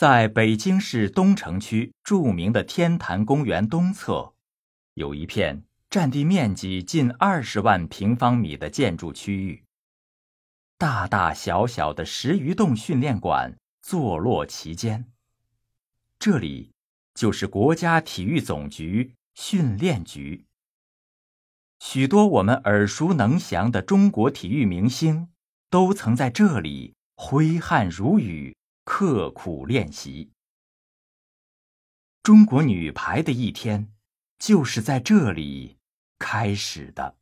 [0.00, 4.32] 在北京市东城区著名的天坛公园东侧，
[4.94, 9.62] 有一片占地面积近二十万平方米的建筑区域。
[10.78, 15.04] 大大小小的十余栋训练馆坐落其间。
[16.18, 16.70] 这里
[17.12, 20.46] 就是国家体育总局训练局。
[21.78, 25.28] 许多我们耳熟能详的中国体育明星，
[25.68, 28.56] 都曾在这里挥汗如雨。
[28.84, 30.32] 刻苦练习，
[32.22, 33.92] 中国女排的一天
[34.38, 35.78] 就是在这里
[36.18, 37.16] 开始的。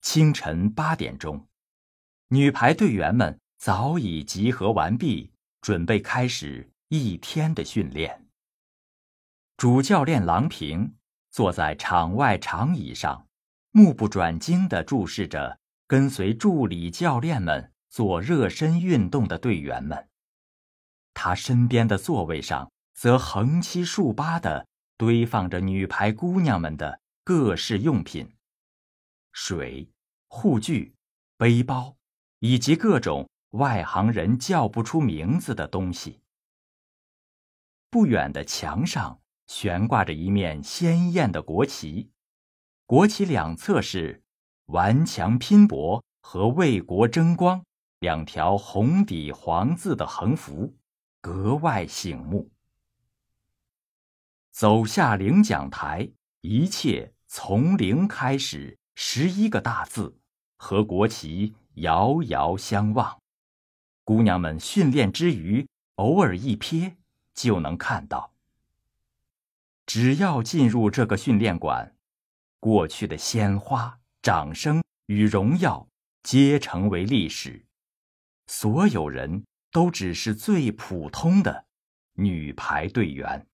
[0.00, 1.46] 清晨八点钟，
[2.28, 8.26] 女排队员们早已集合完毕，准备开始一天的训练。
[9.56, 10.96] 主教练郎平
[11.30, 13.26] 坐在场外长椅上，
[13.70, 17.72] 目不转睛地注视着跟随助理教练们。
[17.88, 20.08] 做热身运动的队员们，
[21.14, 28.36] 他身边的座位上则横七竖八地堆放着女排姑娘们的各式用品：
[29.32, 29.90] 水、
[30.28, 30.94] 护具、
[31.36, 31.96] 背包，
[32.40, 36.20] 以及各种外行人叫不出名字的东西。
[37.88, 42.10] 不远的墙上悬挂着一面鲜艳的国旗，
[42.84, 44.22] 国旗两侧是
[44.66, 47.64] “顽强拼搏”和“为国争光”。
[48.06, 50.72] 两条红底黄字的横幅，
[51.20, 52.48] 格外醒目。
[54.52, 56.08] 走下领奖台，
[56.40, 58.78] 一切从零开始。
[58.94, 60.16] 十一个大字
[60.56, 63.20] 和国旗遥遥相望。
[64.04, 66.94] 姑娘们训练之余，偶尔一瞥
[67.34, 68.32] 就能看到。
[69.84, 71.96] 只要进入这个训练馆，
[72.60, 75.88] 过去的鲜花、掌声与荣耀，
[76.22, 77.65] 皆成为历史。
[78.46, 81.66] 所有人都只是最普通的
[82.14, 83.48] 女排队员。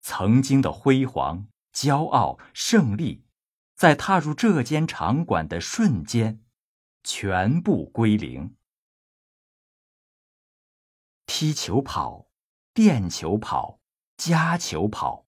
[0.00, 3.24] 曾经的辉煌、骄傲、胜利，
[3.74, 6.42] 在踏入这间场馆的瞬间，
[7.02, 8.56] 全部归零。
[11.26, 12.30] 踢球跑、
[12.72, 13.80] 垫球跑、
[14.16, 15.26] 夹球跑，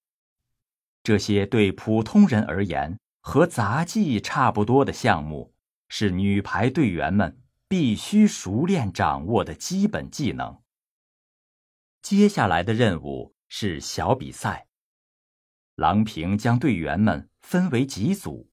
[1.02, 5.54] 这些对普通人而言和杂技差不多的项目，
[5.88, 7.41] 是女排队员们。
[7.72, 10.60] 必须熟练掌握的基本技能。
[12.02, 14.66] 接下来的任务是小比赛。
[15.76, 18.50] 郎平将队员们分为几组，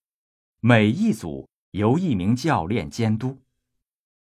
[0.61, 3.43] 每一组由一名教练监督。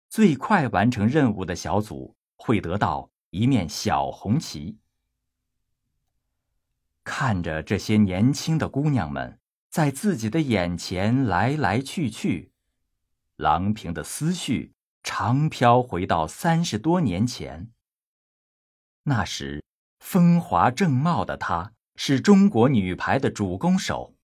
[0.10, 4.80] 最快完成任务的小组会得到一面小红旗。
[7.06, 9.40] 看着这些年轻的姑娘们
[9.70, 12.53] 在自己的眼前来来去去。
[13.38, 14.74] 郎平的思绪
[15.04, 17.72] 长飘回到三十多年前。
[19.04, 19.64] 那时，
[20.00, 24.16] 风华正茂的她是中国女排的主攻手，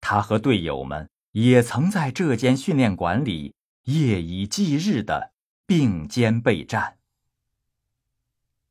[0.00, 3.54] 她和队友们也曾在这间训练馆里
[3.84, 5.32] 夜以继日的
[5.66, 6.98] 并肩备战。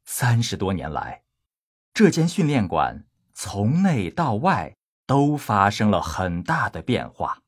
[0.04, 1.24] 三十多年来，
[1.94, 7.42] 这间训练馆从内到外都发生了很大的变化。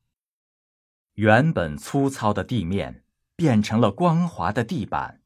[1.14, 3.04] 原本粗糙的地面
[3.36, 5.22] 变成了光滑的地板，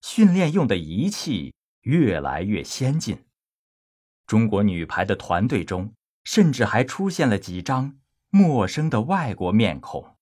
[0.00, 3.24] 训练用的仪器越来越先进。
[4.26, 5.92] 中国女排的团队中，
[6.24, 7.98] 甚至还出现了几张
[8.30, 10.16] 陌生的外国面孔。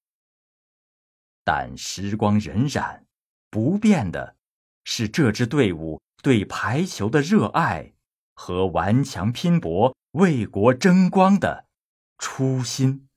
[1.44, 3.02] 但时光荏苒，
[3.50, 4.36] 不变的
[4.84, 7.92] 是这支队伍对排球的热爱
[8.34, 11.66] 和顽强拼搏、为国争光的
[12.18, 13.07] 初心。